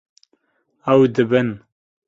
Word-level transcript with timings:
Ew 0.91 1.01
dibin. 1.15 1.49